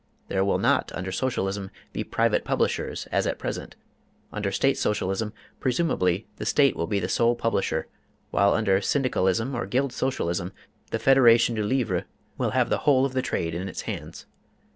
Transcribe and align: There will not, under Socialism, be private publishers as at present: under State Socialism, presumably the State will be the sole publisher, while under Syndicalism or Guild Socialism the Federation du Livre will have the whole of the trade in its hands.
There 0.29 0.43
will 0.43 0.57
not, 0.57 0.91
under 0.95 1.11
Socialism, 1.11 1.69
be 1.93 2.03
private 2.03 2.43
publishers 2.43 3.05
as 3.11 3.27
at 3.27 3.37
present: 3.37 3.75
under 4.33 4.51
State 4.51 4.79
Socialism, 4.79 5.31
presumably 5.59 6.25
the 6.37 6.45
State 6.47 6.75
will 6.75 6.87
be 6.87 6.99
the 6.99 7.07
sole 7.07 7.35
publisher, 7.35 7.85
while 8.31 8.55
under 8.55 8.81
Syndicalism 8.81 9.53
or 9.53 9.67
Guild 9.67 9.93
Socialism 9.93 10.53
the 10.89 10.97
Federation 10.97 11.53
du 11.53 11.61
Livre 11.63 12.05
will 12.35 12.49
have 12.49 12.69
the 12.71 12.79
whole 12.79 13.05
of 13.05 13.13
the 13.13 13.21
trade 13.21 13.53
in 13.53 13.67
its 13.69 13.81
hands. 13.81 14.25